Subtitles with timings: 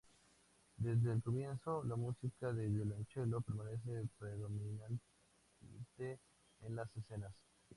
[0.77, 4.97] Desde el comienzo, la música de violonchelo permanece predominante
[6.61, 7.35] en las escenas.